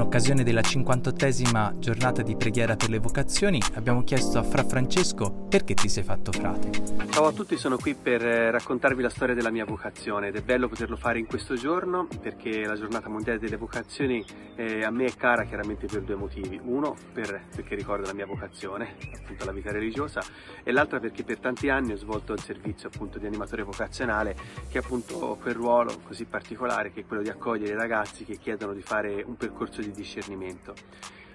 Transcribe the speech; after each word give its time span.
In 0.00 0.06
occasione 0.06 0.42
della 0.44 0.62
58esima 0.62 1.78
giornata 1.78 2.22
di 2.22 2.34
preghiera 2.34 2.74
per 2.74 2.88
le 2.88 2.98
vocazioni 2.98 3.60
abbiamo 3.74 4.02
chiesto 4.02 4.38
a 4.38 4.42
Fra 4.42 4.64
Francesco 4.64 5.30
perché 5.50 5.74
ti 5.74 5.90
sei 5.90 6.02
fatto 6.02 6.32
frate. 6.32 6.70
Ciao 7.10 7.26
a 7.26 7.32
tutti, 7.32 7.58
sono 7.58 7.76
qui 7.76 7.94
per 7.94 8.24
eh, 8.24 8.50
raccontarvi 8.50 9.02
la 9.02 9.10
storia 9.10 9.34
della 9.34 9.50
mia 9.50 9.66
vocazione 9.66 10.28
ed 10.28 10.36
è 10.36 10.40
bello 10.40 10.68
poterlo 10.68 10.96
fare 10.96 11.18
in 11.18 11.26
questo 11.26 11.54
giorno 11.54 12.08
perché 12.18 12.64
la 12.64 12.76
giornata 12.76 13.10
mondiale 13.10 13.38
delle 13.38 13.56
vocazioni 13.56 14.24
eh, 14.56 14.84
a 14.84 14.90
me 14.90 15.04
è 15.04 15.14
cara 15.16 15.44
chiaramente 15.44 15.86
per 15.86 16.00
due 16.00 16.14
motivi. 16.14 16.58
Uno 16.62 16.96
per, 17.12 17.48
perché 17.54 17.74
ricorda 17.74 18.06
la 18.06 18.14
mia 18.14 18.26
vocazione, 18.26 18.94
appunto 19.20 19.44
la 19.44 19.52
vita 19.52 19.70
religiosa, 19.70 20.22
e 20.62 20.72
l'altra 20.72 20.98
perché 20.98 21.24
per 21.24 21.40
tanti 21.40 21.68
anni 21.68 21.92
ho 21.92 21.96
svolto 21.96 22.32
il 22.32 22.40
servizio 22.40 22.88
appunto 22.88 23.18
di 23.18 23.26
animatore 23.26 23.64
vocazionale 23.64 24.34
che 24.70 24.78
è 24.78 24.82
appunto 24.82 25.36
quel 25.40 25.54
ruolo 25.54 26.00
così 26.04 26.24
particolare 26.24 26.90
che 26.90 27.00
è 27.00 27.06
quello 27.06 27.22
di 27.22 27.28
accogliere 27.28 27.72
i 27.72 27.76
ragazzi 27.76 28.24
che 28.24 28.38
chiedono 28.38 28.72
di 28.72 28.82
fare 28.82 29.22
un 29.26 29.36
percorso 29.36 29.80
di 29.80 29.89
discernimento. 29.92 30.74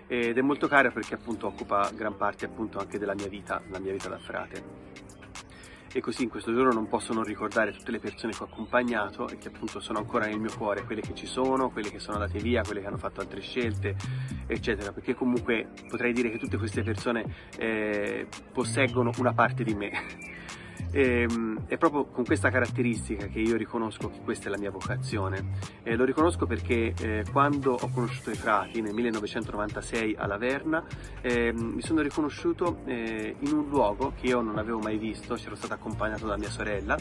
Ed 0.08 0.38
è 0.38 0.42
molto 0.42 0.68
cara 0.68 0.91
perché 0.91 1.16
appunto 1.16 1.48
occupa 1.48 1.90
gran 1.94 2.16
parte 2.16 2.46
appunto 2.46 2.77
anche 2.80 3.00
della 3.00 3.16
mia 3.16 3.27
vita, 3.27 3.62
la 3.70 3.80
mia 3.80 3.91
vita 3.91 4.09
da 4.09 4.20
frate. 4.20 4.94
E 5.91 6.02
così 6.02 6.23
in 6.23 6.30
questo 6.30 6.54
giorno 6.54 6.73
non 6.73 6.90
posso 6.90 7.13
non 7.13 7.23
ricordare 7.23 7.72
tutte 7.72 7.90
le 7.90 7.99
persone 7.99 8.34
che 8.34 8.44
ho 8.44 8.48
accompagnato 8.48 9.30
e 9.30 9.38
che 9.38 9.48
appunto 9.48 9.80
sono 9.80 9.99
ancora 9.99 10.26
nel 10.26 10.40
mio 10.40 10.52
cuore, 10.55 10.84
quelle 10.84 10.99
che 10.99 11.16
ci 11.16 11.26
sono, 11.26 11.70
quelle 11.70 11.90
che 11.90 11.99
sono 11.99 12.18
andate 12.18 12.40
via, 12.40 12.63
quelle 12.63 12.82
che 12.82 12.88
hanno 12.88 12.98
fatto 12.98 13.22
altre 13.22 13.40
scelte, 13.40 13.96
eccetera, 14.46 14.91
perché 14.91 15.16
comunque 15.16 15.70
potrei 15.88 16.12
dire 16.12 16.30
che 16.30 16.38
tutte 16.38 16.58
queste 16.58 16.84
persone 16.84 17.24
eh, 17.58 18.27
posseggono 18.52 19.12
una 19.18 19.32
parte 19.34 19.63
di 19.63 19.74
me 19.74 19.91
e, 20.95 21.23
ehm, 21.30 21.66
è 21.67 21.77
proprio 21.77 22.05
con 22.05 22.23
questa 22.23 22.49
caratteristica 22.49 23.27
che 23.27 23.40
io 23.40 23.58
riconosco 23.58 24.09
che 24.09 24.22
questa 24.23 24.48
è 24.48 24.49
la 24.49 24.58
mia 24.58 24.72
vocazione. 24.72 25.73
E 25.84 25.95
lo 25.98 26.05
riconosco 26.05 26.45
perché 26.45 26.94
eh, 26.98 27.26
quando 27.30 27.73
ho 27.73 27.90
conosciuto 27.90 28.31
i 28.31 28.35
frati 28.35 28.80
nel 28.80 28.94
1996 28.94 30.16
a 30.18 30.26
Laverna 30.26 30.85
eh, 31.21 31.52
mi 31.54 31.81
sono 31.81 32.02
riconosciuto 32.02 32.79
eh, 32.85 33.35
in 33.38 33.51
un 33.51 33.68
luogo 33.68 34.13
che 34.16 34.27
io 34.27 34.40
non 34.40 34.57
avevo 34.57 34.79
mai 34.79 34.98
visto, 34.98 35.35
c'ero 35.35 35.55
stato 35.55 35.73
accompagnato 35.73 36.27
da 36.27 36.38
mia 36.38 36.49
sorella, 36.49 36.98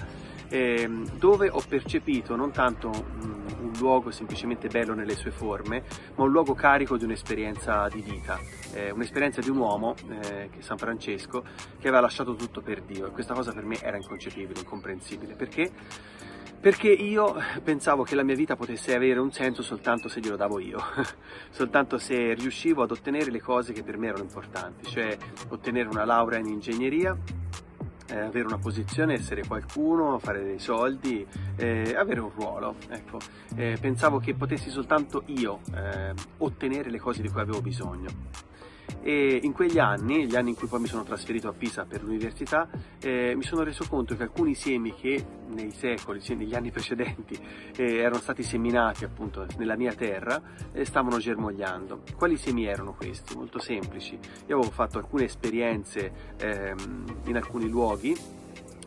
ehm, 0.49 1.17
dove 1.17 1.49
ho 1.49 1.63
percepito 1.67 2.35
non 2.35 2.51
tanto 2.51 2.91
mh, 2.91 3.44
un 3.65 3.73
luogo 3.79 4.11
semplicemente 4.11 4.69
bello 4.69 4.95
nelle 4.95 5.15
sue 5.15 5.31
forme, 5.31 5.83
ma 6.15 6.25
un 6.25 6.31
luogo 6.31 6.55
carico 6.55 6.97
di 6.97 7.05
un'esperienza 7.05 7.89
di 7.89 8.01
vita, 8.01 8.39
eh, 8.73 8.91
un'esperienza 8.91 9.41
di 9.41 9.51
un 9.51 9.57
uomo, 9.57 9.95
eh, 10.09 10.49
che 10.51 10.59
è 10.59 10.63
San 10.63 10.79
Francesco, 10.79 11.43
che 11.79 11.89
aveva 11.89 12.01
lasciato 12.01 12.35
tutto 12.35 12.61
per 12.61 12.83
Dio 12.83 13.07
e 13.07 13.11
questa 13.11 13.35
cosa 13.35 13.53
per 13.53 13.65
me 13.65 13.81
era 13.81 13.97
inconcepibile, 13.97 14.61
incomprensibile. 14.61 15.35
Perché? 15.35 15.71
Perché 16.61 16.89
io 16.89 17.35
pensavo 17.63 18.05
che 18.05 18.15
la 18.15 18.23
mia 18.23 18.35
vita 18.35 18.57
potesse 18.57 18.95
avere 18.95 19.21
un 19.21 19.31
senso 19.31 19.63
soltanto 19.63 20.09
se 20.09 20.21
glielo 20.21 20.37
davo 20.37 20.59
io, 20.59 20.81
soltanto 21.51 21.99
se 21.99 22.33
riuscivo 22.33 22.83
ad 22.83 22.91
ottenere 22.91 23.31
le 23.31 23.41
cose 23.41 23.75
che 23.75 23.83
per 23.83 23.99
me 23.99 24.07
erano 24.07 24.23
importanti, 24.23 24.87
cioè 24.87 25.15
ottenere 25.49 25.91
una 25.91 26.07
laurea 26.07 26.39
in 26.39 26.47
ingegneria, 26.47 27.15
eh, 28.07 28.19
avere 28.19 28.47
una 28.47 28.59
posizione, 28.59 29.15
essere 29.15 29.47
qualcuno, 29.47 30.19
fare 30.19 30.43
dei 30.43 30.59
soldi, 30.59 31.27
eh, 31.57 31.95
avere 31.97 32.21
un 32.21 32.31
ruolo. 32.35 32.77
Ecco. 32.89 33.19
Eh, 33.57 33.77
pensavo 33.81 34.19
che 34.19 34.35
potessi 34.35 34.71
soltanto 34.71 35.23
io 35.27 35.61
eh, 35.75 36.13
ottenere 36.39 36.91
le 36.91 36.99
cose 36.99 37.23
di 37.23 37.29
cui 37.29 37.41
avevo 37.41 37.61
bisogno 37.61 38.53
e 39.03 39.41
in 39.43 39.53
quegli 39.53 39.79
anni, 39.79 40.27
gli 40.27 40.37
anni 40.37 40.51
in 40.51 40.57
cui 40.57 40.69
poi 40.69 40.81
mi 40.81 40.87
sono 40.87 41.05
trasferito 41.05 41.49
a 41.49 41.53
Pisa 41.53 41.85
per 41.85 42.03
l'università, 42.03 42.69
eh, 43.01 43.35
mi 43.37 43.43
sono 43.43 43.63
reso 43.63 43.87
conto 43.89 44.17
che 44.17 44.23
alcuni 44.23 44.55
semi 44.55 44.95
che 44.95 45.25
nei 45.49 45.71
secoli, 45.71 46.21
negli 46.35 46.55
anni 46.55 46.71
precedenti, 46.71 47.39
eh, 47.77 47.97
erano 47.97 48.19
stati 48.19 48.43
seminati 48.43 49.05
appunto 49.05 49.47
nella 49.59 49.77
mia 49.77 49.93
terra, 49.93 50.41
eh, 50.73 50.85
stavano 50.85 51.19
germogliando. 51.19 52.03
Quali 52.17 52.37
semi 52.37 52.65
erano 52.65 52.95
questi? 52.95 53.37
Molto 53.37 53.59
semplici. 53.59 54.19
Io 54.47 54.57
avevo 54.57 54.73
fatto 54.73 54.99
alcune 54.99 55.25
esperienze 55.25 56.35
ehm, 56.39 57.05
in 57.27 57.37
alcuni 57.37 57.69
luoghi 57.69 58.43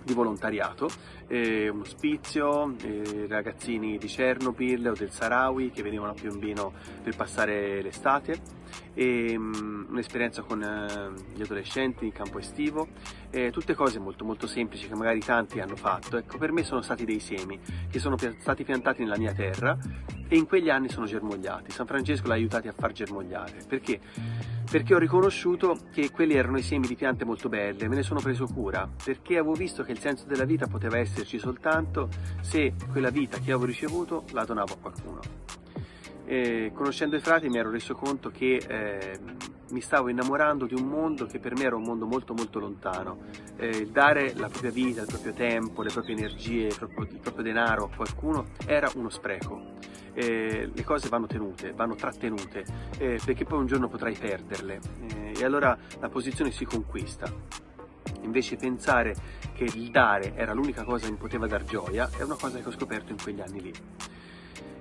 di 0.08 0.13
volontariato, 0.13 0.90
eh, 1.28 1.69
un 1.69 1.81
ospizio, 1.81 2.73
eh, 2.81 3.28
ragazzini 3.28 3.97
di 3.97 4.07
Chernobyl 4.07 4.88
o 4.88 4.94
del 4.94 5.12
Sarawi 5.12 5.69
che 5.69 5.84
venivano 5.84 6.12
a 6.12 6.16
Piombino 6.16 6.73
per 7.03 7.16
passare 7.16 7.81
l'estate, 7.81 8.56
e, 8.94 9.35
um, 9.38 9.85
un'esperienza 9.90 10.41
con 10.41 10.59
uh, 10.62 11.35
gli 11.35 11.41
adolescenti 11.41 12.06
in 12.06 12.12
campo 12.12 12.40
estivo, 12.40 12.88
eh, 13.29 13.51
tutte 13.51 13.75
cose 13.75 14.00
molto 14.00 14.25
molto 14.25 14.47
semplici 14.47 14.88
che 14.88 14.95
magari 14.95 15.19
tanti 15.19 15.59
hanno 15.59 15.75
fatto, 15.75 16.18
ecco 16.18 16.38
per 16.38 16.51
me 16.51 16.63
sono 16.63 16.81
stati 16.81 17.06
dei 17.06 17.19
semi 17.19 17.59
che 17.89 18.00
sono 18.00 18.18
stati 18.18 18.63
piantati 18.63 19.03
nella 19.03 19.18
mia 19.18 19.34
terra 19.34 19.78
e 20.28 20.35
in 20.35 20.47
quegli 20.47 20.69
anni 20.69 20.89
sono 20.89 21.06
germogliati, 21.06 21.72
San 21.72 21.85
Francesco 21.85 22.28
l'ha 22.28 22.34
aiutati 22.34 22.68
a 22.68 22.74
far 22.74 22.91
germogliare, 22.91 23.63
perché? 23.68 24.00
Perché 24.69 24.94
ho 24.94 24.97
riconosciuto 24.97 25.78
che 25.91 26.11
quelli 26.11 26.33
erano 26.33 26.57
i 26.57 26.61
semi 26.61 26.88
di 26.88 26.95
piante 26.95 27.23
molto 27.25 27.50
belle, 27.50 27.88
me 27.88 27.95
ne 27.95 28.03
sono 28.03 28.19
preso 28.19 28.45
cura, 28.45 28.89
perché 29.03 29.38
avevo 29.38 29.53
visto 29.53 29.83
che 29.83 29.91
il 29.91 30.00
senso 30.00 30.25
della 30.25 30.45
vita 30.45 30.67
poteva 30.67 30.97
esserci 30.97 31.39
soltanto 31.39 32.09
se 32.41 32.73
quella 32.91 33.09
vita 33.09 33.38
che 33.38 33.51
avevo 33.51 33.66
ricevuto 33.66 34.25
la 34.31 34.44
donavo 34.44 34.73
a 34.73 34.77
qualcuno. 34.77 35.19
E 36.25 36.72
conoscendo 36.73 37.16
i 37.16 37.22
frati 37.22 37.47
mi 37.47 37.57
ero 37.57 37.72
reso 37.72 37.95
conto 37.95 38.29
che 38.29 38.57
eh, 38.67 39.19
mi 39.72 39.79
stavo 39.79 40.09
innamorando 40.09 40.66
di 40.66 40.73
un 40.73 40.85
mondo 40.85 41.25
che 41.25 41.39
per 41.39 41.56
me 41.56 41.63
era 41.63 41.77
un 41.77 41.83
mondo 41.83 42.06
molto 42.06 42.33
molto 42.33 42.59
lontano. 42.59 43.19
Eh, 43.56 43.88
dare 43.88 44.33
la 44.35 44.50
propria 44.50 44.72
vita, 44.72 45.01
il 45.01 45.07
proprio 45.07 45.31
tempo, 45.31 45.81
le 45.81 45.91
proprie 45.91 46.16
energie, 46.16 46.67
il 46.67 46.75
proprio, 46.77 47.06
il 47.09 47.19
proprio 47.19 47.44
denaro 47.44 47.85
a 47.85 47.95
qualcuno 47.95 48.47
era 48.66 48.91
uno 48.95 49.09
spreco. 49.09 49.75
Eh, 50.19 50.72
le 50.73 50.83
cose 50.83 51.09
vanno 51.09 51.28
tenute, 51.28 51.73
vanno 51.73 51.94
trattenute, 51.94 52.66
eh, 52.97 53.19
perché 53.23 53.45
poi 53.45 53.59
un 53.59 53.67
giorno 53.67 53.88
potrai 53.88 54.16
perderle 54.16 54.79
eh, 55.13 55.33
e 55.38 55.45
allora 55.45 55.78
la 56.00 56.09
posizione 56.09 56.50
si 56.50 56.66
conquista. 56.66 57.31
Invece 58.22 58.56
pensare 58.56 59.13
che 59.53 59.66
il 59.66 59.91
dare 59.91 60.33
era 60.33 60.53
l'unica 60.53 60.83
cosa 60.83 61.06
che 61.06 61.11
mi 61.11 61.19
poteva 61.19 61.45
dar 61.45 61.63
gioia 61.66 62.09
è 62.17 62.23
una 62.23 62.33
cosa 62.35 62.57
che 62.57 62.67
ho 62.67 62.72
scoperto 62.72 63.11
in 63.11 63.22
quegli 63.22 63.41
anni 63.41 63.61
lì. 63.61 63.73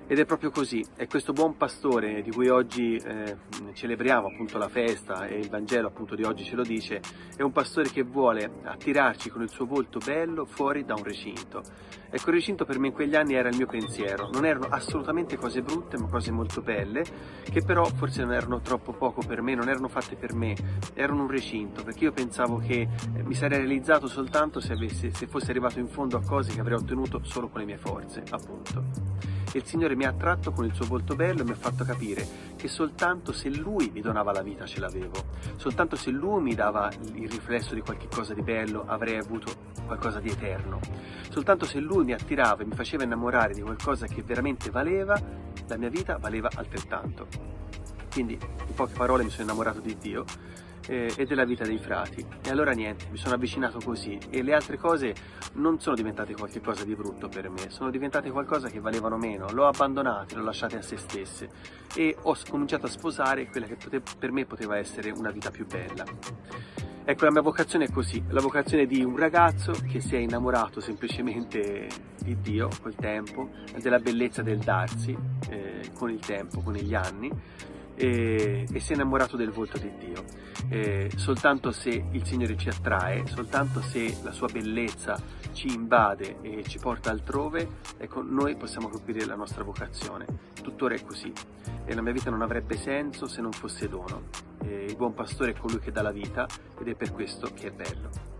Ed 0.09 0.19
è 0.19 0.25
proprio 0.25 0.51
così, 0.51 0.85
è 0.95 1.05
questo 1.05 1.33
buon 1.33 1.57
pastore 1.57 2.21
di 2.21 2.31
cui 2.31 2.47
oggi 2.47 2.95
eh, 2.95 3.35
celebriamo 3.73 4.27
appunto 4.27 4.57
la 4.57 4.69
festa 4.69 5.27
e 5.27 5.37
il 5.37 5.49
Vangelo 5.49 5.87
appunto 5.87 6.15
di 6.15 6.23
oggi 6.23 6.45
ce 6.45 6.55
lo 6.55 6.63
dice, 6.63 7.01
è 7.35 7.41
un 7.41 7.51
pastore 7.51 7.89
che 7.89 8.03
vuole 8.03 8.49
attirarci 8.63 9.29
con 9.29 9.41
il 9.41 9.49
suo 9.49 9.65
volto 9.65 9.99
bello 9.99 10.45
fuori 10.45 10.85
da 10.85 10.93
un 10.93 11.03
recinto. 11.03 11.61
Ecco, 12.09 12.29
il 12.29 12.35
recinto 12.35 12.63
per 12.63 12.79
me 12.79 12.87
in 12.87 12.93
quegli 12.93 13.17
anni 13.17 13.33
era 13.33 13.49
il 13.49 13.57
mio 13.57 13.65
pensiero, 13.65 14.29
non 14.31 14.45
erano 14.45 14.67
assolutamente 14.69 15.35
cose 15.35 15.61
brutte 15.61 15.97
ma 15.97 16.07
cose 16.07 16.31
molto 16.31 16.61
belle, 16.61 17.03
che 17.43 17.61
però 17.61 17.83
forse 17.83 18.23
non 18.23 18.31
erano 18.31 18.61
troppo 18.61 18.93
poco 18.93 19.21
per 19.27 19.41
me, 19.41 19.55
non 19.55 19.67
erano 19.67 19.89
fatte 19.89 20.15
per 20.15 20.33
me, 20.33 20.55
erano 20.93 21.23
un 21.23 21.29
recinto, 21.29 21.83
perché 21.83 22.05
io 22.05 22.13
pensavo 22.13 22.59
che 22.59 22.87
eh, 23.13 23.23
mi 23.23 23.33
sarei 23.33 23.57
realizzato 23.57 24.07
soltanto 24.07 24.61
se, 24.61 24.71
avessi, 24.71 25.11
se 25.11 25.27
fossi 25.27 25.49
arrivato 25.49 25.79
in 25.79 25.89
fondo 25.89 26.15
a 26.15 26.21
cose 26.21 26.53
che 26.53 26.61
avrei 26.61 26.77
ottenuto 26.77 27.19
solo 27.23 27.49
con 27.49 27.59
le 27.59 27.65
mie 27.65 27.77
forze, 27.77 28.23
appunto 28.29 29.27
e 29.51 29.59
il 29.59 29.65
Signore 29.65 29.95
mi 29.95 30.05
ha 30.05 30.09
attratto 30.09 30.51
con 30.51 30.65
il 30.65 30.73
suo 30.73 30.85
volto 30.85 31.15
bello 31.15 31.41
e 31.41 31.43
mi 31.45 31.51
ha 31.51 31.55
fatto 31.55 31.83
capire 31.83 32.25
che 32.55 32.67
soltanto 32.67 33.31
se 33.31 33.49
Lui 33.49 33.89
mi 33.93 34.01
donava 34.01 34.31
la 34.31 34.41
vita 34.41 34.65
ce 34.65 34.79
l'avevo, 34.79 35.23
soltanto 35.55 35.95
se 35.95 36.11
Lui 36.11 36.41
mi 36.41 36.55
dava 36.55 36.89
il 37.13 37.29
riflesso 37.29 37.73
di 37.73 37.81
qualche 37.81 38.07
cosa 38.07 38.33
di 38.33 38.41
bello 38.41 38.83
avrei 38.85 39.17
avuto 39.17 39.51
qualcosa 39.85 40.19
di 40.19 40.29
eterno, 40.29 40.79
soltanto 41.29 41.65
se 41.65 41.79
Lui 41.79 42.05
mi 42.05 42.13
attirava 42.13 42.61
e 42.61 42.65
mi 42.65 42.75
faceva 42.75 43.03
innamorare 43.03 43.53
di 43.53 43.61
qualcosa 43.61 44.05
che 44.07 44.21
veramente 44.21 44.69
valeva, 44.69 45.19
la 45.67 45.77
mia 45.77 45.89
vita 45.89 46.17
valeva 46.17 46.49
altrettanto. 46.53 47.27
Quindi, 48.11 48.33
in 48.33 48.73
poche 48.73 48.93
parole, 48.93 49.23
mi 49.23 49.29
sono 49.29 49.43
innamorato 49.43 49.79
di 49.79 49.95
Dio 49.97 50.25
eh, 50.87 51.13
e 51.15 51.25
della 51.25 51.45
vita 51.45 51.63
dei 51.63 51.77
frati. 51.77 52.25
E 52.43 52.49
allora 52.49 52.71
niente, 52.71 53.07
mi 53.09 53.17
sono 53.17 53.35
avvicinato 53.35 53.79
così. 53.83 54.17
E 54.29 54.41
le 54.41 54.53
altre 54.53 54.77
cose 54.77 55.13
non 55.53 55.79
sono 55.79 55.95
diventate 55.95 56.33
qualcosa 56.33 56.83
di 56.83 56.95
brutto 56.95 57.27
per 57.27 57.49
me, 57.49 57.69
sono 57.69 57.89
diventate 57.89 58.29
qualcosa 58.29 58.69
che 58.69 58.79
valevano 58.79 59.17
meno, 59.17 59.49
l'ho 59.51 59.67
abbandonate, 59.67 60.35
l'ho 60.35 60.43
lasciate 60.43 60.77
a 60.77 60.81
se 60.81 60.97
stesse. 60.97 61.49
E 61.95 62.15
ho 62.21 62.35
cominciato 62.49 62.85
a 62.85 62.89
sposare 62.89 63.47
quella 63.49 63.65
che 63.65 63.77
per 64.19 64.31
me 64.31 64.45
poteva 64.45 64.77
essere 64.77 65.11
una 65.11 65.31
vita 65.31 65.51
più 65.51 65.65
bella. 65.65 66.05
Ecco, 67.09 67.23
la 67.23 67.31
mia 67.31 67.41
vocazione 67.41 67.85
è 67.85 67.89
così, 67.89 68.21
la 68.27 68.41
vocazione 68.41 68.85
di 68.85 69.01
un 69.01 69.15
ragazzo 69.15 69.71
che 69.89 70.01
si 70.01 70.15
è 70.15 70.17
innamorato 70.17 70.81
semplicemente 70.81 71.87
di 72.21 72.37
Dio 72.41 72.67
col 72.81 72.95
tempo, 72.95 73.49
della 73.81 73.99
bellezza 73.99 74.41
del 74.41 74.57
darsi 74.57 75.17
eh, 75.47 75.89
con 75.93 76.09
il 76.11 76.19
tempo, 76.19 76.59
con 76.59 76.73
gli 76.73 76.93
anni 76.93 77.31
e, 77.97 78.67
e 78.71 78.79
si 78.79 78.91
è 78.91 78.95
innamorato 78.95 79.35
del 79.35 79.51
volto 79.51 79.77
di 79.77 79.91
Dio. 79.97 80.23
Eh, 80.69 81.09
soltanto 81.15 81.71
se 81.71 81.89
il 82.11 82.25
Signore 82.25 82.55
ci 82.55 82.69
attrae, 82.69 83.25
soltanto 83.25 83.81
se 83.81 84.17
la 84.21 84.31
sua 84.31 84.47
bellezza 84.47 85.19
ci 85.53 85.73
invade 85.73 86.37
e 86.41 86.63
ci 86.63 86.77
porta 86.77 87.09
altrove, 87.09 87.67
ecco, 87.97 88.21
noi 88.21 88.55
possiamo 88.55 88.87
capire 88.89 89.25
la 89.25 89.35
nostra 89.35 89.63
vocazione. 89.63 90.25
Tuttora 90.61 90.93
è 90.93 91.03
così 91.03 91.33
e 91.85 91.95
la 91.95 92.01
mia 92.01 92.11
vita 92.11 92.29
non 92.29 92.41
avrebbe 92.41 92.77
senso 92.77 93.27
se 93.27 93.41
non 93.41 93.51
fosse 93.51 93.89
dono. 93.89 94.23
Eh, 94.63 94.85
il 94.85 94.95
buon 94.95 95.13
pastore 95.13 95.51
è 95.51 95.55
colui 95.55 95.79
che 95.79 95.91
dà 95.91 96.01
la 96.01 96.11
vita 96.11 96.45
ed 96.79 96.87
è 96.87 96.93
per 96.93 97.11
questo 97.11 97.49
che 97.53 97.67
è 97.67 97.71
bello. 97.71 98.36